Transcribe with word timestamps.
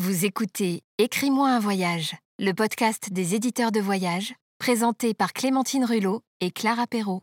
Vous 0.00 0.24
écoutez 0.24 0.82
Écris-moi 0.98 1.50
un 1.50 1.58
voyage, 1.58 2.14
le 2.38 2.52
podcast 2.52 3.12
des 3.12 3.34
éditeurs 3.34 3.72
de 3.72 3.80
voyage, 3.80 4.32
présenté 4.60 5.12
par 5.12 5.32
Clémentine 5.32 5.84
Rulot 5.84 6.22
et 6.40 6.52
Clara 6.52 6.86
Perrault. 6.86 7.20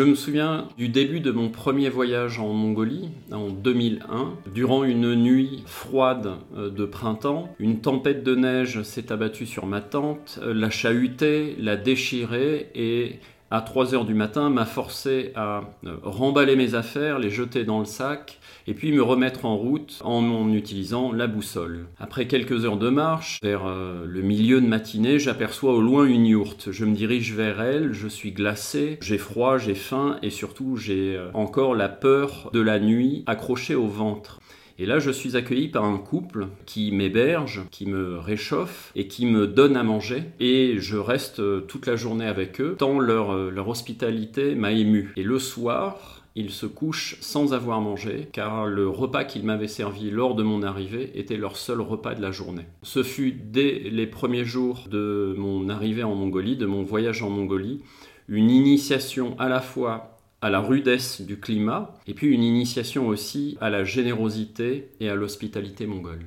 Je 0.00 0.06
me 0.06 0.14
souviens 0.14 0.66
du 0.78 0.88
début 0.88 1.20
de 1.20 1.30
mon 1.30 1.50
premier 1.50 1.90
voyage 1.90 2.38
en 2.38 2.54
Mongolie, 2.54 3.10
en 3.32 3.50
2001. 3.50 4.32
Durant 4.54 4.82
une 4.82 5.14
nuit 5.14 5.62
froide 5.66 6.36
euh, 6.56 6.70
de 6.70 6.86
printemps, 6.86 7.54
une 7.58 7.80
tempête 7.80 8.24
de 8.24 8.34
neige 8.34 8.82
s'est 8.82 9.12
abattue 9.12 9.44
sur 9.44 9.66
ma 9.66 9.82
tente, 9.82 10.40
euh, 10.40 10.54
l'a 10.54 10.70
chahutée, 10.70 11.54
l'a 11.58 11.76
déchirée 11.76 12.70
et 12.74 13.18
à 13.50 13.60
3 13.60 13.94
heures 13.94 14.04
du 14.04 14.14
matin 14.14 14.48
m'a 14.48 14.64
forcé 14.64 15.32
à 15.34 15.62
euh, 15.84 15.96
remballer 16.02 16.54
mes 16.54 16.74
affaires, 16.74 17.18
les 17.18 17.30
jeter 17.30 17.64
dans 17.64 17.80
le 17.80 17.84
sac 17.84 18.38
et 18.66 18.74
puis 18.74 18.92
me 18.92 19.02
remettre 19.02 19.44
en 19.44 19.56
route 19.56 20.00
en, 20.04 20.52
utilisant 20.52 21.12
la 21.12 21.26
boussole. 21.26 21.86
Après 21.98 22.26
quelques 22.26 22.64
heures 22.64 22.76
de 22.76 22.88
marche, 22.88 23.38
vers 23.42 23.66
euh, 23.66 24.04
le 24.06 24.22
milieu 24.22 24.60
de 24.60 24.66
matinée, 24.66 25.18
j'aperçois 25.18 25.74
au 25.74 25.80
loin 25.80 26.04
une 26.04 26.26
yourte. 26.26 26.70
Je 26.70 26.84
me 26.84 26.94
dirige 26.94 27.34
vers 27.34 27.60
elle, 27.60 27.92
je 27.92 28.06
suis 28.06 28.32
glacé, 28.32 28.98
j'ai 29.02 29.18
froid, 29.18 29.58
j'ai 29.58 29.74
faim 29.74 30.18
et 30.22 30.30
surtout 30.30 30.76
j'ai 30.76 31.16
euh, 31.16 31.30
encore 31.34 31.74
la 31.74 31.88
peur 31.88 32.50
de 32.52 32.60
la 32.60 32.78
nuit 32.78 33.24
accrochée 33.26 33.74
au 33.74 33.86
ventre. 33.86 34.40
Et 34.80 34.86
là, 34.86 34.98
je 34.98 35.10
suis 35.10 35.36
accueilli 35.36 35.68
par 35.68 35.84
un 35.84 35.98
couple 35.98 36.48
qui 36.64 36.90
m'héberge, 36.90 37.60
qui 37.70 37.84
me 37.84 38.16
réchauffe 38.16 38.92
et 38.96 39.08
qui 39.08 39.26
me 39.26 39.46
donne 39.46 39.76
à 39.76 39.82
manger. 39.82 40.22
Et 40.40 40.76
je 40.78 40.96
reste 40.96 41.40
euh, 41.40 41.60
toute 41.60 41.86
la 41.86 41.96
journée 41.96 42.26
avec 42.26 42.62
eux, 42.62 42.76
tant 42.78 42.98
leur, 42.98 43.32
euh, 43.32 43.50
leur 43.50 43.68
hospitalité 43.68 44.54
m'a 44.54 44.72
ému. 44.72 45.12
Et 45.18 45.22
le 45.22 45.38
soir, 45.38 46.22
ils 46.34 46.48
se 46.48 46.64
couchent 46.64 47.18
sans 47.20 47.52
avoir 47.52 47.82
mangé, 47.82 48.30
car 48.32 48.64
le 48.64 48.88
repas 48.88 49.24
qu'ils 49.24 49.44
m'avaient 49.44 49.68
servi 49.68 50.10
lors 50.10 50.34
de 50.34 50.42
mon 50.42 50.62
arrivée 50.62 51.10
était 51.14 51.36
leur 51.36 51.58
seul 51.58 51.82
repas 51.82 52.14
de 52.14 52.22
la 52.22 52.32
journée. 52.32 52.64
Ce 52.82 53.02
fut 53.02 53.32
dès 53.32 53.80
les 53.90 54.06
premiers 54.06 54.46
jours 54.46 54.86
de 54.90 55.34
mon 55.36 55.68
arrivée 55.68 56.04
en 56.04 56.14
Mongolie, 56.14 56.56
de 56.56 56.64
mon 56.64 56.84
voyage 56.84 57.22
en 57.22 57.28
Mongolie, 57.28 57.82
une 58.28 58.48
initiation 58.48 59.38
à 59.38 59.50
la 59.50 59.60
fois 59.60 60.19
à 60.42 60.48
la 60.48 60.60
rudesse 60.60 61.20
du 61.20 61.38
climat, 61.38 61.94
et 62.06 62.14
puis 62.14 62.28
une 62.28 62.42
initiation 62.42 63.06
aussi 63.06 63.58
à 63.60 63.68
la 63.68 63.84
générosité 63.84 64.90
et 65.00 65.10
à 65.10 65.14
l'hospitalité 65.14 65.86
mongole. 65.86 66.24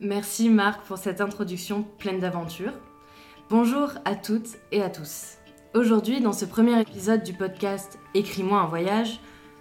Merci 0.00 0.48
Marc 0.48 0.82
pour 0.86 0.98
cette 0.98 1.20
introduction 1.20 1.82
pleine 1.98 2.20
d'aventures. 2.20 2.72
Bonjour 3.48 3.90
à 4.04 4.14
toutes 4.14 4.56
et 4.70 4.82
à 4.82 4.90
tous. 4.90 5.36
Aujourd'hui, 5.74 6.20
dans 6.20 6.32
ce 6.32 6.44
premier 6.44 6.80
épisode 6.80 7.22
du 7.22 7.32
podcast 7.32 7.98
Écris-moi 8.14 8.60
un 8.60 8.66
voyage, 8.66 9.20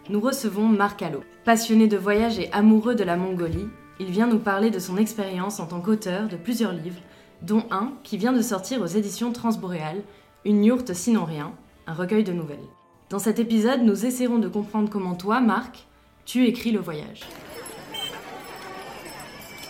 nous 0.09 0.19
recevons 0.19 0.67
Marc 0.67 1.01
Allo. 1.01 1.23
Passionné 1.45 1.87
de 1.87 1.97
voyage 1.97 2.39
et 2.39 2.51
amoureux 2.51 2.95
de 2.95 3.03
la 3.03 3.15
Mongolie, 3.15 3.67
il 3.99 4.11
vient 4.11 4.27
nous 4.27 4.39
parler 4.39 4.69
de 4.71 4.79
son 4.79 4.97
expérience 4.97 5.59
en 5.59 5.67
tant 5.67 5.81
qu'auteur 5.81 6.27
de 6.27 6.35
plusieurs 6.35 6.73
livres, 6.73 7.01
dont 7.41 7.65
un 7.71 7.93
qui 8.03 8.17
vient 8.17 8.33
de 8.33 8.41
sortir 8.41 8.81
aux 8.81 8.85
éditions 8.85 9.31
Transboréales, 9.31 10.03
Une 10.45 10.63
yourte 10.63 10.93
sinon 10.93 11.25
rien, 11.25 11.53
un 11.85 11.93
recueil 11.93 12.23
de 12.23 12.31
nouvelles. 12.31 12.57
Dans 13.09 13.17
cet 13.17 13.39
épisode, 13.39 13.81
nous 13.81 14.05
essaierons 14.05 14.37
de 14.37 14.47
comprendre 14.47 14.87
comment 14.87 15.15
toi, 15.15 15.41
Marc, 15.41 15.87
tu 16.25 16.45
écris 16.45 16.71
le 16.71 16.79
voyage. 16.79 17.21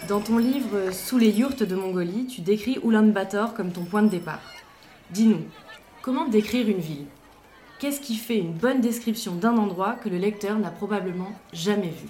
Dans 0.09 0.19
ton 0.19 0.37
livre 0.37 0.91
Sous 0.91 1.17
les 1.17 1.29
yurts 1.29 1.65
de 1.65 1.73
Mongolie, 1.75 2.27
tu 2.27 2.41
décris 2.41 2.79
Ulaanbaatar 2.83 3.53
comme 3.53 3.71
ton 3.71 3.85
point 3.85 4.03
de 4.03 4.09
départ. 4.09 4.41
Dis-nous, 5.11 5.45
comment 6.01 6.27
décrire 6.27 6.67
une 6.67 6.81
ville? 6.81 7.05
Qu'est-ce 7.79 8.01
qui 8.01 8.15
fait 8.15 8.37
une 8.37 8.51
bonne 8.51 8.81
description 8.81 9.35
d'un 9.35 9.55
endroit 9.57 9.93
que 9.93 10.09
le 10.09 10.17
lecteur 10.17 10.59
n'a 10.59 10.71
probablement 10.71 11.31
jamais 11.53 11.91
vu? 11.91 12.09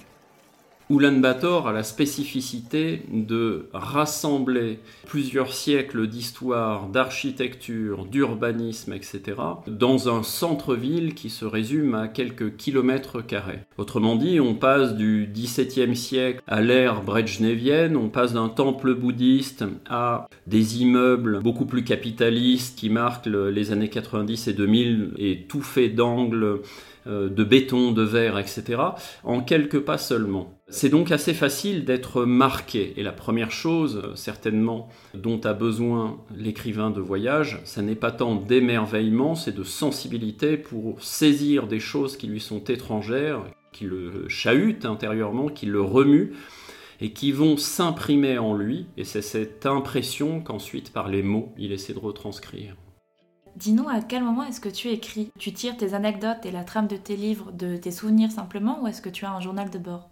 Ulaanbaatar 0.90 1.68
a 1.68 1.72
la 1.72 1.84
spécificité 1.84 3.02
de 3.12 3.66
rassembler 3.72 4.80
plusieurs 5.06 5.52
siècles 5.52 6.08
d'histoire, 6.08 6.88
d'architecture, 6.88 8.06
d'urbanisme, 8.06 8.92
etc., 8.92 9.20
dans 9.68 10.08
un 10.08 10.24
centre-ville 10.24 11.14
qui 11.14 11.30
se 11.30 11.44
résume 11.44 11.94
à 11.94 12.08
quelques 12.08 12.56
kilomètres 12.56 13.22
carrés. 13.24 13.60
Autrement 13.78 14.16
dit, 14.16 14.40
on 14.40 14.54
passe 14.54 14.96
du 14.96 15.30
XVIIe 15.32 15.94
siècle 15.94 16.42
à 16.48 16.60
l'ère 16.60 17.02
brejnevienne, 17.02 17.96
on 17.96 18.08
passe 18.08 18.32
d'un 18.32 18.48
temple 18.48 18.94
bouddhiste 18.94 19.64
à 19.88 20.28
des 20.48 20.82
immeubles 20.82 21.38
beaucoup 21.40 21.66
plus 21.66 21.84
capitalistes 21.84 22.76
qui 22.76 22.90
marquent 22.90 23.26
les 23.26 23.70
années 23.70 23.90
90 23.90 24.48
et 24.48 24.52
2000 24.54 25.12
et 25.18 25.46
tout 25.48 25.62
fait 25.62 25.88
d'angles 25.88 26.62
de 27.06 27.44
béton, 27.44 27.92
de 27.92 28.02
verre, 28.02 28.38
etc., 28.38 28.80
en 29.24 29.40
quelques 29.40 29.80
pas 29.80 29.98
seulement. 29.98 30.60
C'est 30.68 30.88
donc 30.88 31.10
assez 31.10 31.34
facile 31.34 31.84
d'être 31.84 32.24
marqué. 32.24 32.94
Et 32.96 33.02
la 33.02 33.12
première 33.12 33.50
chose, 33.50 34.12
certainement, 34.14 34.88
dont 35.14 35.40
a 35.40 35.52
besoin 35.52 36.18
l'écrivain 36.36 36.90
de 36.90 37.00
voyage, 37.00 37.60
ça 37.64 37.82
n'est 37.82 37.96
pas 37.96 38.12
tant 38.12 38.36
d'émerveillement, 38.36 39.34
c'est 39.34 39.56
de 39.56 39.64
sensibilité 39.64 40.56
pour 40.56 41.02
saisir 41.02 41.66
des 41.66 41.80
choses 41.80 42.16
qui 42.16 42.28
lui 42.28 42.40
sont 42.40 42.62
étrangères, 42.64 43.42
qui 43.72 43.84
le 43.84 44.28
chahutent 44.28 44.84
intérieurement, 44.84 45.48
qui 45.48 45.66
le 45.66 45.80
remuent, 45.80 46.32
et 47.00 47.12
qui 47.12 47.32
vont 47.32 47.56
s'imprimer 47.56 48.38
en 48.38 48.54
lui. 48.54 48.86
Et 48.96 49.04
c'est 49.04 49.22
cette 49.22 49.66
impression 49.66 50.40
qu'ensuite, 50.40 50.92
par 50.92 51.08
les 51.08 51.22
mots, 51.22 51.52
il 51.58 51.72
essaie 51.72 51.94
de 51.94 51.98
retranscrire. 51.98 52.76
Dis-nous 53.60 53.90
à 53.90 54.00
quel 54.00 54.24
moment 54.24 54.44
est-ce 54.44 54.58
que 54.58 54.70
tu 54.70 54.88
écris? 54.88 55.30
Tu 55.38 55.52
tires 55.52 55.76
tes 55.76 55.92
anecdotes 55.92 56.46
et 56.46 56.50
la 56.50 56.64
trame 56.64 56.86
de 56.86 56.96
tes 56.96 57.14
livres 57.14 57.52
de 57.52 57.76
tes 57.76 57.90
souvenirs 57.90 58.30
simplement 58.30 58.82
ou 58.82 58.86
est-ce 58.86 59.02
que 59.02 59.10
tu 59.10 59.26
as 59.26 59.32
un 59.32 59.40
journal 59.40 59.68
de 59.68 59.76
bord? 59.76 60.08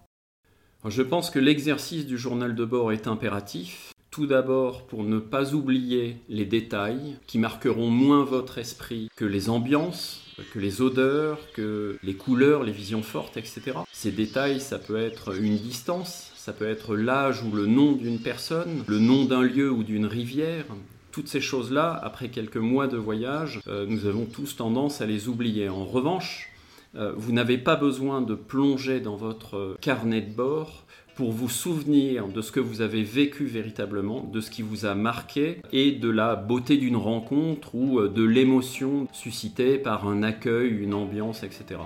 Je 0.85 1.01
pense 1.01 1.31
que 1.31 1.39
l'exercice 1.39 2.05
du 2.05 2.19
journal 2.19 2.55
de 2.55 2.65
bord 2.67 2.93
est 2.93 3.07
impératif. 3.07 3.95
Tout 4.11 4.27
d'abord 4.27 4.87
pour 4.87 5.03
ne 5.03 5.19
pas 5.19 5.55
oublier 5.55 6.19
les 6.29 6.45
détails 6.45 7.17
qui 7.27 7.39
marqueront 7.39 7.89
moins 7.89 8.23
votre 8.23 8.59
esprit 8.59 9.09
que 9.17 9.25
les 9.25 9.49
ambiances, 9.49 10.27
que 10.53 10.59
les 10.59 10.83
odeurs, 10.83 11.39
que 11.55 11.99
les 12.03 12.15
couleurs, 12.17 12.65
les 12.65 12.73
visions 12.73 13.03
fortes, 13.03 13.39
etc. 13.39 13.79
Ces 13.91 14.13
détails, 14.13 14.61
ça 14.61 14.79
peut 14.79 14.99
être 14.99 15.35
une 15.35 15.57
distance, 15.57 16.33
ça 16.37 16.53
peut 16.53 16.69
être 16.69 16.97
l'âge 16.97 17.43
ou 17.43 17.57
le 17.57 17.65
nom 17.65 17.93
d'une 17.93 18.19
personne, 18.19 18.85
le 18.87 18.99
nom 18.99 19.25
d'un 19.25 19.43
lieu 19.43 19.71
ou 19.71 19.85
d'une 19.85 20.05
rivière, 20.05 20.67
toutes 21.11 21.29
ces 21.29 21.41
choses-là, 21.41 21.99
après 22.03 22.29
quelques 22.29 22.57
mois 22.57 22.87
de 22.87 22.97
voyage, 22.97 23.61
euh, 23.69 23.87
nous 23.89 24.07
avons 24.07 24.25
tous 24.25 24.57
tendance 24.57 25.01
à 25.01 25.07
les 25.07 25.29
oublier. 25.29 25.69
En 25.69 25.85
revanche, 25.85 26.51
euh, 26.97 27.13
vous 27.17 27.33
n'avez 27.33 27.59
pas 27.59 27.77
besoin 27.77 28.21
de 28.23 28.35
plonger 28.35 29.01
dans 29.01 29.17
votre 29.17 29.77
carnet 29.81 30.21
de 30.21 30.33
bord 30.33 30.85
pour 31.15 31.33
vous 31.33 31.49
souvenir 31.49 32.29
de 32.29 32.41
ce 32.41 32.53
que 32.53 32.61
vous 32.61 32.81
avez 32.81 33.03
vécu 33.03 33.45
véritablement, 33.45 34.23
de 34.23 34.41
ce 34.41 34.51
qui 34.51 34.63
vous 34.63 34.87
a 34.87 34.95
marqué 34.95 35.61
et 35.73 35.91
de 35.91 36.09
la 36.09 36.37
beauté 36.37 36.77
d'une 36.77 36.97
rencontre 36.97 37.75
ou 37.75 37.99
euh, 37.99 38.09
de 38.09 38.23
l'émotion 38.23 39.09
suscitée 39.13 39.79
par 39.79 40.07
un 40.07 40.23
accueil, 40.23 40.71
une 40.71 40.95
ambiance, 40.95 41.43
etc. 41.43 41.81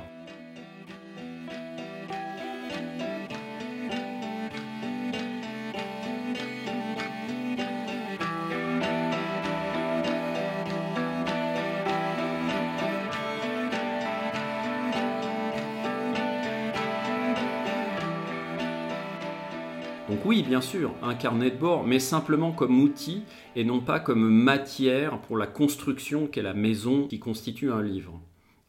Donc 20.09 20.25
oui, 20.25 20.43
bien 20.43 20.61
sûr, 20.61 20.93
un 21.03 21.15
carnet 21.15 21.51
de 21.51 21.57
bord, 21.57 21.87
mais 21.87 22.01
simplement 22.01 22.53
comme 22.53 22.81
outil 22.81 23.23
et 23.55 23.65
non 23.65 23.81
pas 23.81 24.01
comme 24.01 24.29
matière 24.29 25.21
pour 25.21 25.37
la 25.37 25.47
construction 25.47 26.27
qu'est 26.27 26.43
la 26.43 26.55
maison 26.55 27.07
qui 27.07 27.21
constitue 27.21 27.71
un 27.71 27.83
livre. 27.83 28.21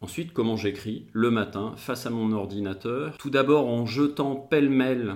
Ensuite, 0.02 0.34
comment 0.34 0.58
j'écris 0.58 1.08
Le 1.12 1.32
matin, 1.32 1.74
face 1.76 2.06
à 2.06 2.10
mon 2.10 2.34
ordinateur, 2.34 3.18
tout 3.18 3.30
d'abord 3.30 3.68
en 3.68 3.86
jetant 3.86 4.36
pêle-mêle 4.36 5.16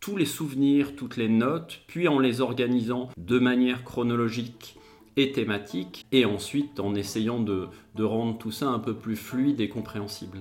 tous 0.00 0.16
les 0.18 0.26
souvenirs, 0.26 0.96
toutes 0.96 1.16
les 1.16 1.30
notes, 1.30 1.80
puis 1.86 2.08
en 2.08 2.18
les 2.18 2.42
organisant 2.42 3.08
de 3.16 3.38
manière 3.38 3.84
chronologique 3.84 4.76
et 5.16 5.32
thématique, 5.32 6.04
et 6.12 6.26
ensuite 6.26 6.78
en 6.78 6.94
essayant 6.94 7.40
de, 7.40 7.68
rendre 7.98 8.36
tout 8.36 8.50
ça 8.50 8.68
un 8.68 8.80
peu 8.80 8.94
plus 8.94 9.16
fluide 9.16 9.60
et 9.60 9.70
compréhensible. 9.70 10.40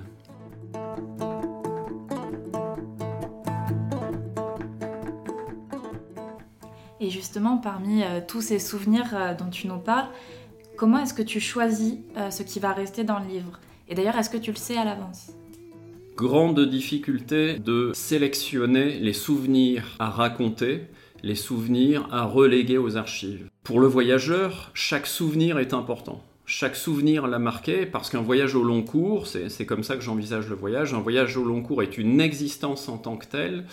Justement, 7.33 7.57
parmi 7.57 8.03
euh, 8.03 8.19
tous 8.27 8.41
ces 8.41 8.59
souvenirs 8.59 9.09
euh, 9.15 9.33
dont 9.33 9.49
tu 9.49 9.67
nous 9.67 9.79
parles, 9.79 10.05
comment 10.77 10.99
est-ce 10.99 11.15
que 11.15 11.23
tu 11.23 11.39
choisis 11.39 11.95
euh, 12.15 12.29
ce 12.29 12.43
qui 12.43 12.59
va 12.59 12.73
rester 12.73 13.03
dans 13.03 13.17
le 13.17 13.25
livre? 13.25 13.59
Et 13.89 13.95
d'ailleurs, 13.95 14.15
est-ce 14.17 14.29
que 14.29 14.37
tu 14.37 14.51
le 14.51 14.55
sais 14.55 14.77
à 14.77 14.85
l'avance? 14.85 15.31
Grande 16.15 16.59
difficulté 16.59 17.57
de 17.57 17.89
sélectionner 17.95 18.99
les 18.99 19.13
souvenirs 19.13 19.95
à 19.97 20.11
raconter, 20.11 20.81
les 21.23 21.33
souvenirs 21.33 22.07
à 22.11 22.23
reléguer 22.25 22.77
aux 22.77 22.97
archives. 22.97 23.49
Pour 23.63 23.79
le 23.79 23.87
voyageur, 23.87 24.69
chaque 24.75 25.07
souvenir 25.07 25.57
est 25.57 25.73
important. 25.73 26.21
Chaque 26.45 26.75
souvenir 26.75 27.25
l'a 27.25 27.39
marqué 27.39 27.85
parce 27.85 28.09
qu'un 28.09 28.21
voyage 28.21 28.53
au 28.53 28.63
long 28.63 28.81
cours, 28.81 29.27
c'est 29.27 29.65
comme 29.65 29.83
ça 29.83 29.95
que 29.95 30.01
j'envisage 30.01 30.49
le 30.49 30.55
voyage, 30.55 30.93
un 30.93 30.99
voyage 30.99 31.37
au 31.37 31.45
long 31.45 31.61
cours 31.61 31.81
est 31.81 31.97
une 31.97 32.19
existence 32.19 32.89
en 32.89 32.97
tant 32.97 33.15
que 33.15 33.25
telle 33.25 33.63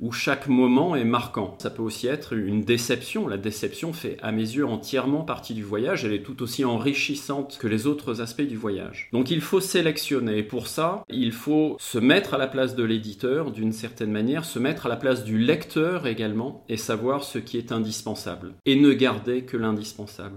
où 0.00 0.12
chaque 0.12 0.48
moment 0.48 0.94
est 0.96 1.04
marquant. 1.04 1.56
Ça 1.58 1.70
peut 1.70 1.82
aussi 1.82 2.06
être 2.06 2.34
une 2.34 2.62
déception. 2.62 3.28
La 3.28 3.38
déception 3.38 3.92
fait 3.92 4.18
à 4.22 4.32
mes 4.32 4.42
yeux 4.42 4.66
entièrement 4.66 5.22
partie 5.22 5.54
du 5.54 5.62
voyage, 5.62 6.04
elle 6.04 6.12
est 6.12 6.22
tout 6.22 6.42
aussi 6.42 6.64
enrichissante 6.64 7.58
que 7.58 7.66
les 7.68 7.86
autres 7.86 8.20
aspects 8.20 8.42
du 8.42 8.56
voyage. 8.56 9.08
Donc 9.12 9.30
il 9.30 9.40
faut 9.40 9.60
sélectionner. 9.60 10.42
pour 10.42 10.66
ça, 10.66 11.04
il 11.08 11.32
faut 11.32 11.76
se 11.78 11.98
mettre 11.98 12.34
à 12.34 12.38
la 12.38 12.46
place 12.46 12.74
de 12.74 12.84
l'éditeur 12.84 13.50
d'une 13.52 13.72
certaine 13.72 14.10
manière, 14.10 14.44
se 14.44 14.58
mettre 14.58 14.86
à 14.86 14.88
la 14.88 14.96
place 14.96 15.24
du 15.24 15.38
lecteur 15.38 16.06
également 16.06 16.64
et 16.68 16.76
savoir 16.76 17.24
ce 17.24 17.38
qui 17.38 17.56
est 17.56 17.72
indispensable 17.72 18.54
et 18.66 18.76
ne 18.76 18.92
garder 18.92 19.42
que 19.42 19.56
l'indispensable. 19.56 20.36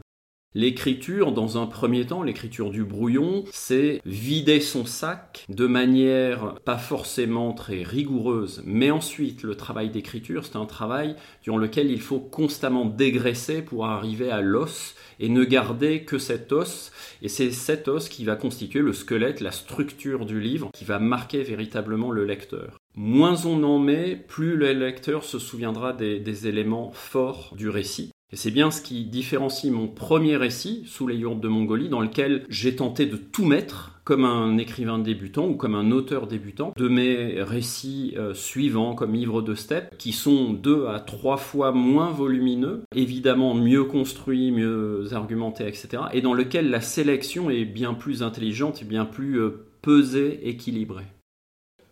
L'écriture, 0.55 1.31
dans 1.31 1.61
un 1.61 1.67
premier 1.67 2.07
temps, 2.07 2.23
l'écriture 2.23 2.71
du 2.71 2.83
brouillon, 2.83 3.43
c'est 3.51 4.01
vider 4.03 4.59
son 4.61 4.83
sac 4.83 5.45
de 5.47 5.67
manière 5.67 6.55
pas 6.65 6.79
forcément 6.79 7.53
très 7.53 7.83
rigoureuse, 7.83 8.63
mais 8.65 8.89
ensuite 8.89 9.43
le 9.43 9.53
travail 9.53 9.91
d'écriture, 9.91 10.43
c'est 10.43 10.55
un 10.55 10.65
travail 10.65 11.15
durant 11.43 11.57
lequel 11.57 11.91
il 11.91 12.01
faut 12.01 12.19
constamment 12.19 12.85
dégraisser 12.85 13.61
pour 13.61 13.85
arriver 13.85 14.31
à 14.31 14.41
l'os 14.41 14.95
et 15.19 15.29
ne 15.29 15.43
garder 15.43 16.03
que 16.03 16.17
cet 16.17 16.51
os, 16.51 16.91
et 17.21 17.29
c'est 17.29 17.51
cet 17.51 17.87
os 17.87 18.09
qui 18.09 18.25
va 18.25 18.35
constituer 18.35 18.79
le 18.79 18.93
squelette, 18.93 19.41
la 19.41 19.51
structure 19.51 20.25
du 20.25 20.39
livre, 20.39 20.71
qui 20.73 20.83
va 20.83 20.97
marquer 20.97 21.43
véritablement 21.43 22.09
le 22.09 22.25
lecteur. 22.25 22.79
Moins 22.95 23.45
on 23.45 23.61
en 23.61 23.77
met, 23.77 24.15
plus 24.15 24.55
le 24.55 24.73
lecteur 24.73 25.23
se 25.23 25.37
souviendra 25.37 25.93
des, 25.93 26.19
des 26.19 26.47
éléments 26.47 26.89
forts 26.91 27.53
du 27.55 27.69
récit. 27.69 28.09
Et 28.31 28.35
c'est 28.35 28.51
bien 28.51 28.69
ce 28.69 28.81
qui 28.81 29.05
différencie 29.05 29.73
mon 29.73 29.87
premier 29.87 30.37
récit, 30.37 30.83
Sous 30.85 31.07
les 31.07 31.15
yourtes 31.15 31.41
de 31.41 31.47
Mongolie, 31.47 31.89
dans 31.89 32.01
lequel 32.01 32.45
j'ai 32.47 32.75
tenté 32.75 33.07
de 33.07 33.17
tout 33.17 33.45
mettre 33.45 33.99
comme 34.03 34.25
un 34.25 34.57
écrivain 34.57 34.99
débutant 34.99 35.47
ou 35.47 35.55
comme 35.55 35.75
un 35.75 35.91
auteur 35.91 36.27
débutant, 36.27 36.73
de 36.75 36.87
mes 36.87 37.41
récits 37.41 38.13
euh, 38.17 38.33
suivants 38.33 38.95
comme 38.95 39.15
Ivre 39.15 39.41
de 39.41 39.55
steppe, 39.55 39.97
qui 39.97 40.13
sont 40.13 40.53
deux 40.53 40.87
à 40.87 40.99
trois 40.99 41.37
fois 41.37 41.71
moins 41.71 42.09
volumineux, 42.09 42.81
évidemment 42.95 43.53
mieux 43.53 43.83
construits, 43.83 44.51
mieux 44.51 45.07
argumentés, 45.11 45.67
etc., 45.67 46.03
et 46.11 46.21
dans 46.21 46.33
lequel 46.33 46.69
la 46.69 46.81
sélection 46.81 47.49
est 47.49 47.65
bien 47.65 47.93
plus 47.93 48.23
intelligente 48.23 48.81
et 48.81 48.85
bien 48.85 49.05
plus 49.05 49.39
euh, 49.39 49.65
pesée, 49.81 50.47
équilibrée. 50.47 51.07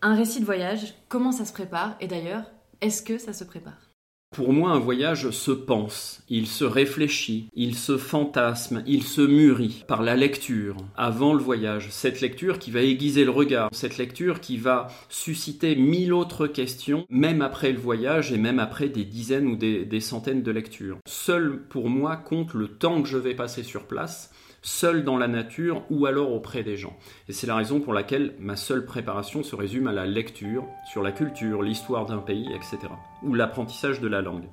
Un 0.02 0.14
récit 0.14 0.40
de 0.40 0.44
voyage, 0.44 0.94
comment 1.08 1.32
ça 1.32 1.44
se 1.44 1.52
prépare? 1.52 1.96
Et 2.00 2.06
d'ailleurs, 2.06 2.44
est-ce 2.80 3.02
que 3.02 3.18
ça 3.18 3.32
se 3.32 3.44
prépare? 3.44 3.87
Pour 4.30 4.52
moi, 4.52 4.70
un 4.70 4.78
voyage 4.78 5.30
se 5.30 5.50
pense, 5.50 6.22
il 6.28 6.46
se 6.46 6.64
réfléchit, 6.64 7.48
il 7.54 7.74
se 7.74 7.96
fantasme, 7.96 8.84
il 8.86 9.02
se 9.02 9.22
mûrit 9.22 9.84
par 9.88 10.02
la 10.02 10.16
lecture 10.16 10.76
avant 10.96 11.34
le 11.34 11.42
voyage. 11.42 11.88
Cette 11.90 12.20
lecture 12.20 12.58
qui 12.58 12.70
va 12.70 12.82
aiguiser 12.82 13.24
le 13.24 13.30
regard, 13.30 13.70
cette 13.72 13.98
lecture 13.98 14.40
qui 14.40 14.56
va 14.56 14.88
susciter 15.08 15.74
mille 15.76 16.12
autres 16.12 16.46
questions, 16.46 17.06
même 17.10 17.42
après 17.42 17.72
le 17.72 17.80
voyage 17.80 18.32
et 18.32 18.38
même 18.38 18.60
après 18.60 18.88
des 18.88 19.04
dizaines 19.04 19.46
ou 19.46 19.56
des, 19.56 20.00
centaines 20.00 20.42
de 20.42 20.52
lectures. 20.52 20.98
Seul 21.08 21.62
pour 21.68 21.88
moi 21.88 22.16
compte 22.16 22.54
le 22.54 22.68
temps 22.68 23.02
que 23.02 23.08
je 23.08 23.18
vais 23.18 23.34
passer 23.34 23.62
sur 23.62 23.86
place 23.86 24.30
seul 24.68 25.02
dans 25.02 25.16
la 25.16 25.28
nature 25.28 25.82
ou 25.90 26.06
alors 26.06 26.32
auprès 26.32 26.62
des 26.62 26.76
gens. 26.76 26.96
Et 27.28 27.32
c'est 27.32 27.46
la 27.46 27.56
raison 27.56 27.80
pour 27.80 27.92
laquelle 27.92 28.34
ma 28.38 28.56
seule 28.56 28.84
préparation 28.84 29.42
se 29.42 29.56
résume 29.56 29.88
à 29.88 29.92
la 29.92 30.06
lecture 30.06 30.64
sur 30.92 31.02
la 31.02 31.12
culture, 31.12 31.62
l'histoire 31.62 32.06
d'un 32.06 32.18
pays, 32.18 32.48
etc. 32.54 32.78
ou 33.22 33.34
l'apprentissage 33.34 34.00
de 34.00 34.08
la 34.08 34.20
langue. 34.20 34.48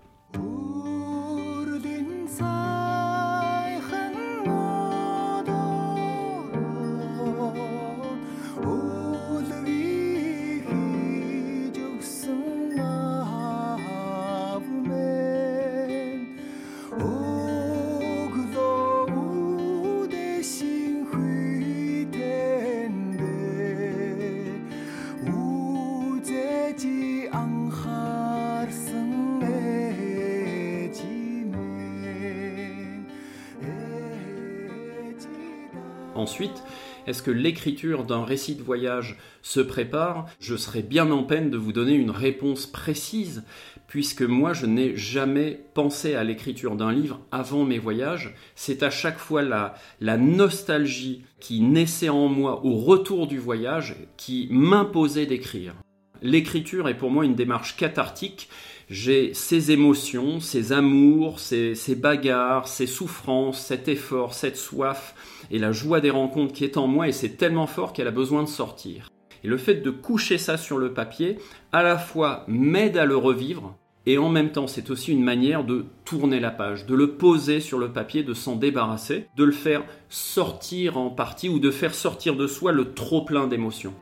Ensuite, 36.26 36.64
est-ce 37.06 37.22
que 37.22 37.30
l'écriture 37.30 38.04
d'un 38.04 38.26
récit 38.26 38.56
de 38.56 38.64
voyage 38.64 39.16
se 39.44 39.60
prépare? 39.60 40.26
Je 40.40 40.56
serais 40.56 40.82
bien 40.82 41.12
en 41.12 41.22
peine 41.22 41.52
de 41.52 41.58
vous 41.58 41.72
donner 41.72 41.94
une 41.94 42.10
réponse 42.10 42.66
précise, 42.66 43.44
puisque 43.86 44.24
moi 44.24 44.54
je 44.54 44.66
n'ai 44.66 44.98
jamais 44.98 45.62
pensé 45.76 46.16
à 46.16 46.24
l'écriture 46.24 46.78
d'un 46.78 46.92
livre 46.92 47.20
avant 47.32 47.64
mes 47.64 47.78
voyages. 47.78 48.34
C'est 48.56 48.82
à 48.82 48.90
chaque 48.90 49.20
fois 49.20 49.44
la, 49.44 49.76
la 50.02 50.18
nostalgie 50.18 51.22
qui 51.40 51.62
naissait 51.62 52.10
en 52.10 52.28
moi 52.28 52.66
au 52.66 52.76
retour 52.76 53.28
du 53.28 53.38
voyage 53.38 53.96
qui 54.18 54.48
m'imposait 54.50 55.28
d'écrire. 55.28 55.76
L'écriture 56.24 56.90
est 56.90 56.98
pour 56.98 57.12
moi 57.12 57.24
une 57.24 57.36
démarche 57.36 57.78
cathartique 57.78 58.50
j'ai 58.90 59.34
ces 59.34 59.72
émotions, 59.72 60.40
ces 60.40 60.72
amours, 60.72 61.40
ces, 61.40 61.76
bagarres, 61.96 62.68
ces 62.68 62.88
souffrances, 62.88 63.60
cet 63.60 63.88
effort, 63.88 64.34
cette 64.34 64.58
soif 64.58 65.16
et 65.52 65.60
la 65.60 65.72
joie 65.72 66.02
des 66.02 66.10
rencontres 66.10 66.54
qui 66.54 66.64
est 66.64 66.78
en 66.78 66.88
moi 66.88 67.08
et 67.08 67.12
c'est 67.12 67.38
tellement 67.38 67.68
fort 67.68 67.94
qu'elle 67.94 68.08
a 68.08 68.12
besoin 68.12 68.44
de 68.44 68.48
sortir. 68.48 69.10
Et 69.44 69.48
le 69.48 69.58
fait 69.58 69.76
de 69.76 69.92
coucher 69.92 70.38
ça 70.38 70.58
sur 70.58 70.78
le 70.78 70.94
papier, 70.94 71.38
à 71.72 71.84
la 71.84 71.98
fois 71.98 72.44
m'aide 72.48 72.98
à 72.98 73.06
le 73.06 73.16
revivre, 73.16 73.76
et 74.06 74.18
en 74.18 74.30
même 74.30 74.52
temps 74.52 74.68
c'est 74.68 74.90
aussi 74.90 75.12
une 75.12 75.24
manière 75.24 75.64
de 75.64 75.86
tourner 76.04 76.40
la 76.40 76.52
page, 76.52 76.86
de 76.86 76.96
le 76.96 77.12
poser 77.12 77.60
sur 77.60 77.80
le 77.80 77.92
papier, 77.92 78.24
de 78.24 78.34
s'en 78.34 78.56
débarrasser, 78.56 79.28
de 79.36 79.44
le 79.44 79.52
faire 79.52 79.84
sortir 80.10 80.98
en 80.98 81.10
partie 81.10 81.50
ou 81.50 81.60
de 81.60 81.72
faire 81.72 81.94
sortir 81.94 82.36
de 82.36 82.48
soi 82.48 82.72
le 82.72 82.94
trop 82.94 83.24
plein 83.24 83.48
d'émotions. 83.48 83.94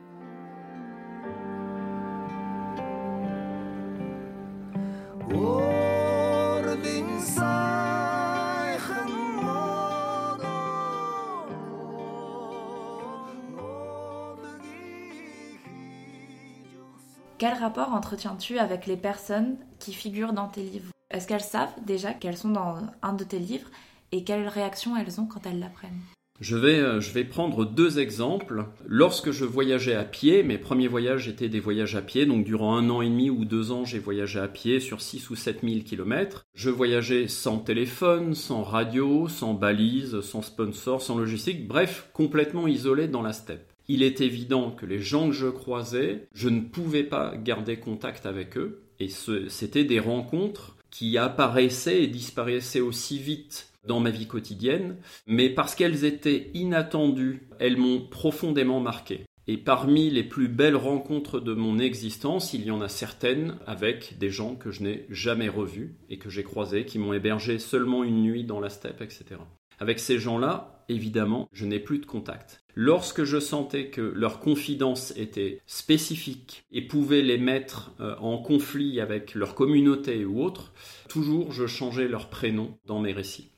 Quel 17.36 17.54
rapport 17.54 17.92
entretiens-tu 17.92 18.58
avec 18.58 18.86
les 18.86 18.96
personnes 18.96 19.56
qui 19.80 19.92
figurent 19.92 20.34
dans 20.34 20.46
tes 20.46 20.62
livres 20.62 20.92
Est-ce 21.10 21.26
qu'elles 21.26 21.40
savent 21.40 21.74
déjà 21.84 22.14
qu'elles 22.14 22.36
sont 22.36 22.50
dans 22.50 22.76
un 23.02 23.12
de 23.12 23.24
tes 23.24 23.40
livres 23.40 23.68
et 24.12 24.22
quelles 24.22 24.46
réactions 24.46 24.96
elles 24.96 25.20
ont 25.20 25.26
quand 25.26 25.44
elles 25.44 25.58
l'apprennent 25.58 26.00
je 26.40 26.56
vais, 26.56 26.80
euh, 26.80 27.00
prendre 27.30 27.64
deux 27.64 28.00
exemples. 28.00 28.66
Lorsque 28.86 29.30
je 29.30 29.44
voyageais 29.44 29.94
à 29.94 30.02
pied, 30.02 30.42
mes 30.42 30.58
premiers 30.58 30.88
voyages 30.88 31.28
étaient 31.28 31.48
des 31.48 31.60
voyages 31.60 31.94
à 31.94 32.02
pied, 32.02 32.26
donc 32.26 32.44
durant 32.44 32.76
un 32.76 32.90
an 32.90 33.02
et 33.02 33.08
demi 33.08 33.30
ou 33.30 33.44
deux 33.44 33.70
ans, 33.70 33.84
j'ai 33.84 34.00
voyagé 34.00 34.40
à 34.40 34.48
pied 34.48 34.80
sur 34.80 35.00
6 35.00 35.30
ou 35.30 35.36
7 35.36 35.60
000 35.62 35.80
kilomètres. 35.84 36.44
Je 36.54 36.70
voyageais 36.70 37.28
sans 37.28 37.58
téléphone, 37.58 38.34
sans 38.34 38.64
radio, 38.64 39.28
sans 39.28 39.54
balise, 39.54 40.20
sans 40.22 40.42
sponsor, 40.42 41.02
sans 41.02 41.18
logistique, 41.18 41.68
bref, 41.68 42.10
complètement 42.12 42.66
isolé 42.66 43.06
dans 43.06 43.22
la 43.22 43.32
steppe 43.32 43.73
il 43.88 44.02
est 44.02 44.20
évident 44.20 44.70
que 44.70 44.86
les 44.86 45.00
gens 45.00 45.28
que 45.28 45.34
je 45.34 45.48
croisais, 45.48 46.26
je 46.34 46.48
ne 46.48 46.60
pouvais 46.60 47.04
pas 47.04 47.36
garder 47.36 47.76
contact 47.76 48.26
avec 48.26 48.56
eux. 48.56 48.82
Et 49.00 49.08
c'était 49.08 49.84
des 49.84 50.00
rencontres 50.00 50.76
qui 50.90 51.18
apparaissaient 51.18 52.04
et 52.04 52.06
disparaissaient 52.06 52.80
aussi 52.80 53.18
vite 53.18 53.72
dans 53.86 54.00
ma 54.00 54.10
vie 54.10 54.26
quotidienne, 54.26 54.96
mais 55.26 55.50
parce 55.50 55.74
qu'elles 55.74 56.04
étaient 56.04 56.50
inattendues, 56.54 57.48
elles 57.58 57.76
m'ont 57.76 58.00
profondément 58.00 58.80
marqué. 58.80 59.24
Et 59.46 59.58
parmi 59.58 60.08
les 60.08 60.24
plus 60.24 60.48
belles 60.48 60.76
rencontres 60.76 61.38
de 61.38 61.52
mon 61.52 61.78
existence, 61.78 62.54
il 62.54 62.64
y 62.64 62.70
en 62.70 62.80
a 62.80 62.88
certaines 62.88 63.58
avec 63.66 64.16
des 64.18 64.30
gens 64.30 64.54
que 64.54 64.70
je 64.70 64.82
n'ai 64.82 65.04
jamais 65.10 65.50
revus 65.50 65.96
et 66.08 66.18
que 66.18 66.30
j'ai 66.30 66.44
croisés, 66.44 66.86
qui 66.86 66.98
m'ont 66.98 67.12
hébergé 67.12 67.58
seulement 67.58 68.04
une 68.04 68.22
nuit 68.22 68.44
dans 68.44 68.60
la 68.60 68.70
steppe, 68.70 69.02
etc. 69.02 69.40
Avec 69.78 69.98
ces 69.98 70.18
gens-là, 70.18 70.84
évidemment, 70.88 71.48
je 71.52 71.66
n'ai 71.66 71.80
plus 71.80 71.98
de 71.98 72.06
contact. 72.06 72.64
Lorsque 72.74 73.24
je 73.24 73.38
sentais 73.38 73.88
que 73.88 74.00
leur 74.00 74.40
confidence 74.40 75.12
était 75.16 75.60
spécifique 75.66 76.64
et 76.72 76.82
pouvait 76.82 77.22
les 77.22 77.38
mettre 77.38 77.92
euh, 78.00 78.16
en 78.18 78.38
conflit 78.38 79.00
avec 79.00 79.34
leur 79.34 79.54
communauté 79.54 80.24
ou 80.24 80.42
autre, 80.42 80.72
toujours 81.08 81.52
je 81.52 81.66
changeais 81.66 82.08
leur 82.08 82.30
prénom 82.30 82.76
dans 82.86 83.00
mes 83.00 83.12
récits. 83.12 83.50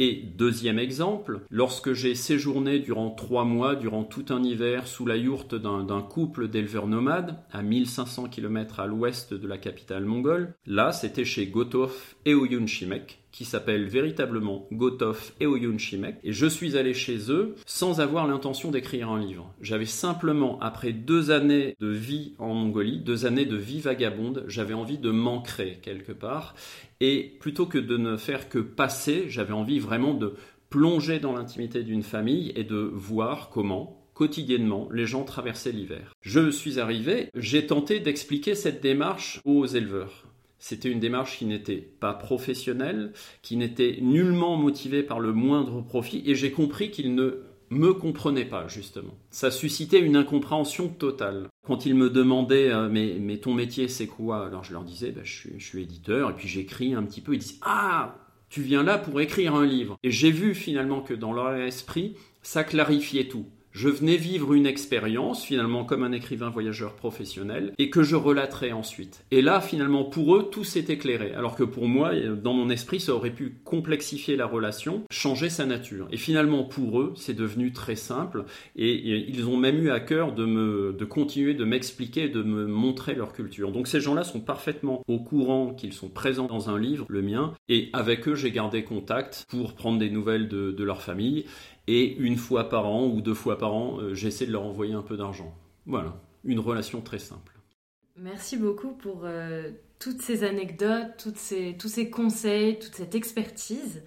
Et 0.00 0.14
deuxième 0.36 0.80
exemple, 0.80 1.42
lorsque 1.50 1.92
j'ai 1.92 2.16
séjourné 2.16 2.80
durant 2.80 3.10
trois 3.10 3.44
mois, 3.44 3.76
durant 3.76 4.02
tout 4.02 4.24
un 4.30 4.42
hiver, 4.42 4.88
sous 4.88 5.06
la 5.06 5.16
yourte 5.16 5.54
d'un 5.54 6.02
couple 6.02 6.48
d'éleveurs 6.48 6.88
nomades, 6.88 7.38
à 7.52 7.62
1500 7.62 8.28
km 8.28 8.80
à 8.80 8.86
l'ouest 8.86 9.34
de 9.34 9.46
la 9.46 9.56
capitale 9.56 10.04
mongole, 10.04 10.54
là 10.66 10.90
c'était 10.90 11.24
chez 11.24 11.46
Gotov 11.46 12.16
et 12.24 12.34
Oyun 12.34 12.66
Shimek, 12.66 13.23
qui 13.34 13.44
s'appelle 13.44 13.88
véritablement 13.88 14.68
Gotov 14.70 15.32
et 15.40 15.46
Oyun 15.46 15.76
Shimek, 15.76 16.18
et 16.22 16.32
je 16.32 16.46
suis 16.46 16.76
allé 16.76 16.94
chez 16.94 17.32
eux 17.32 17.56
sans 17.66 18.00
avoir 18.00 18.28
l'intention 18.28 18.70
d'écrire 18.70 19.10
un 19.10 19.18
livre. 19.18 19.52
J'avais 19.60 19.86
simplement, 19.86 20.60
après 20.60 20.92
deux 20.92 21.32
années 21.32 21.74
de 21.80 21.88
vie 21.88 22.34
en 22.38 22.54
Mongolie, 22.54 23.00
deux 23.00 23.26
années 23.26 23.44
de 23.44 23.56
vie 23.56 23.80
vagabonde, 23.80 24.44
j'avais 24.46 24.72
envie 24.72 24.98
de 24.98 25.10
m'ancrer 25.10 25.80
quelque 25.82 26.12
part, 26.12 26.54
et 27.00 27.36
plutôt 27.40 27.66
que 27.66 27.78
de 27.78 27.96
ne 27.96 28.16
faire 28.16 28.48
que 28.48 28.60
passer, 28.60 29.24
j'avais 29.28 29.52
envie 29.52 29.80
vraiment 29.80 30.14
de 30.14 30.34
plonger 30.70 31.18
dans 31.18 31.32
l'intimité 31.32 31.82
d'une 31.82 32.04
famille 32.04 32.52
et 32.54 32.62
de 32.62 32.76
voir 32.76 33.50
comment, 33.50 34.06
quotidiennement, 34.14 34.88
les 34.92 35.06
gens 35.06 35.24
traversaient 35.24 35.72
l'hiver. 35.72 36.14
Je 36.20 36.52
suis 36.52 36.78
arrivé, 36.78 37.30
j'ai 37.34 37.66
tenté 37.66 37.98
d'expliquer 37.98 38.54
cette 38.54 38.80
démarche 38.80 39.40
aux 39.44 39.66
éleveurs. 39.66 40.24
C'était 40.66 40.88
une 40.88 40.98
démarche 40.98 41.36
qui 41.36 41.44
n'était 41.44 41.76
pas 41.76 42.14
professionnelle, 42.14 43.12
qui 43.42 43.58
n'était 43.58 43.98
nullement 44.00 44.56
motivée 44.56 45.02
par 45.02 45.20
le 45.20 45.34
moindre 45.34 45.82
profit, 45.82 46.22
et 46.24 46.34
j'ai 46.34 46.52
compris 46.52 46.90
qu'ils 46.90 47.14
ne 47.14 47.42
me 47.68 47.92
comprenaient 47.92 48.46
pas, 48.46 48.66
justement. 48.66 49.12
Ça 49.28 49.50
suscitait 49.50 50.00
une 50.00 50.16
incompréhension 50.16 50.88
totale. 50.88 51.48
Quand 51.66 51.84
ils 51.84 51.94
me 51.94 52.08
demandaient 52.08 52.70
euh, 52.70 52.88
mais, 52.88 53.36
ton 53.36 53.52
métier 53.52 53.88
c'est 53.88 54.06
quoi? 54.06 54.46
Alors 54.46 54.64
je 54.64 54.72
leur 54.72 54.84
disais 54.84 55.10
bah, 55.10 55.20
je, 55.22 55.34
suis, 55.34 55.50
je 55.58 55.66
suis 55.66 55.82
éditeur, 55.82 56.30
et 56.30 56.32
puis 56.32 56.48
j'écris 56.48 56.94
un 56.94 57.02
petit 57.02 57.20
peu. 57.20 57.34
Ils 57.34 57.40
disent 57.40 57.60
Ah 57.60 58.16
tu 58.48 58.62
viens 58.62 58.84
là 58.84 58.96
pour 58.96 59.20
écrire 59.20 59.54
un 59.54 59.66
livre. 59.66 59.98
Et 60.02 60.10
j'ai 60.10 60.30
vu 60.30 60.54
finalement 60.54 61.02
que 61.02 61.12
dans 61.12 61.34
leur 61.34 61.54
esprit, 61.56 62.16
ça 62.40 62.64
clarifiait 62.64 63.28
tout 63.28 63.44
je 63.74 63.88
venais 63.88 64.16
vivre 64.16 64.54
une 64.54 64.66
expérience, 64.66 65.44
finalement 65.44 65.84
comme 65.84 66.04
un 66.04 66.12
écrivain 66.12 66.48
voyageur 66.48 66.94
professionnel, 66.94 67.72
et 67.78 67.90
que 67.90 68.04
je 68.04 68.14
relaterais 68.14 68.72
ensuite. 68.72 69.24
Et 69.32 69.42
là, 69.42 69.60
finalement, 69.60 70.04
pour 70.04 70.36
eux, 70.36 70.48
tout 70.50 70.64
s'est 70.64 70.86
éclairé. 70.88 71.34
Alors 71.34 71.56
que 71.56 71.64
pour 71.64 71.88
moi, 71.88 72.12
dans 72.14 72.54
mon 72.54 72.70
esprit, 72.70 73.00
ça 73.00 73.14
aurait 73.14 73.30
pu 73.30 73.56
complexifier 73.64 74.36
la 74.36 74.46
relation, 74.46 75.02
changer 75.10 75.50
sa 75.50 75.66
nature. 75.66 76.06
Et 76.12 76.16
finalement, 76.16 76.62
pour 76.62 77.00
eux, 77.00 77.12
c'est 77.16 77.34
devenu 77.34 77.72
très 77.72 77.96
simple, 77.96 78.44
et, 78.76 78.94
ils 79.28 79.48
ont 79.48 79.56
même 79.56 79.82
eu 79.82 79.90
à 79.90 80.00
cœur 80.00 80.32
de, 80.32 80.44
me, 80.44 80.94
de 80.96 81.04
continuer 81.04 81.54
de 81.54 81.64
m'expliquer, 81.64 82.28
de 82.28 82.42
me 82.42 82.66
montrer 82.66 83.14
leur 83.14 83.32
culture. 83.32 83.72
Donc 83.72 83.88
ces 83.88 84.00
gens-là 84.00 84.22
sont 84.22 84.40
parfaitement 84.40 85.02
au 85.08 85.18
courant 85.18 85.74
qu'ils 85.74 85.92
sont 85.92 86.08
présents 86.08 86.46
dans 86.46 86.70
un 86.70 86.78
livre, 86.78 87.06
le 87.08 87.22
mien, 87.22 87.54
et 87.68 87.90
avec 87.92 88.28
eux, 88.28 88.34
j'ai 88.36 88.52
gardé 88.52 88.84
contact 88.84 89.46
pour 89.48 89.74
prendre 89.74 89.98
des 89.98 90.10
nouvelles 90.10 90.48
de, 90.48 90.70
de 90.70 90.84
leur 90.84 91.02
famille 91.02 91.44
et 91.86 92.16
une 92.16 92.36
fois 92.36 92.68
par 92.68 92.86
an 92.86 93.06
ou 93.06 93.20
deux 93.20 93.34
fois 93.34 93.58
par 93.58 93.74
an, 93.74 93.98
euh, 93.98 94.14
j'essaie 94.14 94.46
de 94.46 94.52
leur 94.52 94.62
envoyer 94.64 94.94
un 94.94 95.02
peu 95.02 95.16
d'argent. 95.16 95.54
Voilà, 95.86 96.16
une 96.44 96.60
relation 96.60 97.00
très 97.00 97.18
simple. 97.18 97.52
Merci 98.16 98.56
beaucoup 98.56 98.92
pour 98.92 99.22
euh, 99.24 99.70
toutes 99.98 100.22
ces 100.22 100.44
anecdotes, 100.44 101.16
tous 101.78 101.88
ces 101.88 102.10
conseils, 102.10 102.78
toute 102.78 102.94
cette 102.94 103.14
expertise. 103.14 104.02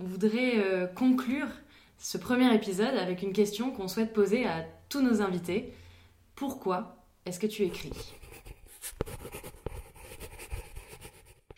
On 0.00 0.04
voudrait 0.04 0.58
euh, 0.58 0.86
conclure 0.86 1.48
ce 1.98 2.18
premier 2.18 2.52
épisode 2.54 2.94
avec 2.96 3.22
une 3.22 3.32
question 3.32 3.70
qu'on 3.70 3.88
souhaite 3.88 4.12
poser 4.12 4.46
à 4.46 4.64
tous 4.88 5.02
nos 5.02 5.20
invités. 5.20 5.72
Pourquoi 6.34 6.96
est-ce 7.26 7.38
que 7.38 7.46
tu 7.46 7.62
écris? 7.62 7.92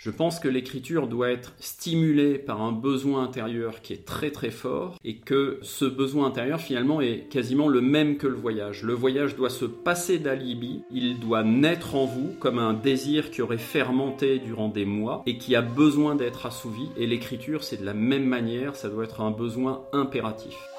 Je 0.04 0.10
pense 0.10 0.38
que 0.38 0.48
l'écriture 0.48 1.08
doit 1.08 1.30
être 1.30 1.54
stimulée 1.60 2.36
par 2.36 2.60
un 2.60 2.72
besoin 2.72 3.24
intérieur 3.24 3.80
qui 3.80 3.94
est 3.94 4.04
très 4.04 4.30
très 4.30 4.50
fort 4.50 4.98
et 5.02 5.16
que 5.16 5.58
ce 5.62 5.86
besoin 5.86 6.26
intérieur 6.26 6.60
finalement 6.60 7.00
est 7.00 7.26
quasiment 7.30 7.68
le 7.68 7.80
même 7.80 8.18
que 8.18 8.26
le 8.26 8.34
voyage. 8.34 8.82
Le 8.82 8.92
voyage 8.92 9.34
doit 9.34 9.48
se 9.48 9.64
passer 9.64 10.18
d'alibi, 10.18 10.82
il 10.90 11.20
doit 11.20 11.42
naître 11.42 11.94
en 11.94 12.04
vous 12.04 12.34
comme 12.38 12.58
un 12.58 12.74
désir 12.74 13.30
qui 13.30 13.40
aurait 13.40 13.56
fermenté 13.56 14.40
durant 14.40 14.68
des 14.68 14.84
mois 14.84 15.22
et 15.24 15.38
qui 15.38 15.56
a 15.56 15.62
besoin 15.62 16.16
d'être 16.16 16.44
assouvi 16.44 16.86
et 16.98 17.06
l'écriture 17.06 17.64
c'est 17.64 17.80
de 17.80 17.86
la 17.86 17.94
même 17.94 18.26
manière, 18.26 18.76
ça 18.76 18.90
doit 18.90 19.04
être 19.04 19.22
un 19.22 19.30
besoin 19.30 19.86
impératif. 19.94 20.73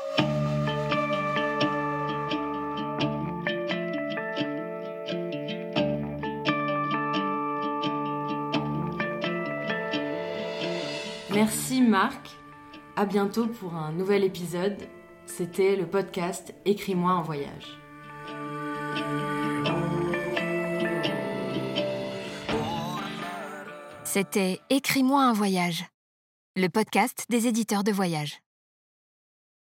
Merci 11.36 11.82
Marc. 11.82 12.30
À 12.96 13.06
bientôt 13.06 13.48
pour 13.48 13.75
un 13.75 13.92
nouvel 13.92 14.24
épisode. 14.24 14.77
C'était 15.25 15.75
le 15.75 15.86
podcast 15.86 16.56
Écris-moi 16.63 17.12
un 17.12 17.24
voyage. 17.24 17.77
C'était 24.06 24.62
Écris-moi 24.70 25.22
un 25.22 25.34
voyage, 25.34 25.84
le 26.56 26.70
podcast 26.70 27.25
des 27.27 27.48
éditeurs 27.48 27.84
de 27.84 27.92
voyage. 27.92 28.39